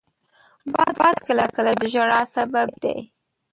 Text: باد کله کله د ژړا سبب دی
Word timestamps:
باد 0.99 1.17
کله 1.27 1.45
کله 1.55 1.71
د 1.79 1.81
ژړا 1.93 2.21
سبب 2.35 2.69
دی 2.81 2.97